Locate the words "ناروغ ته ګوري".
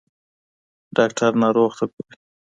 1.41-2.15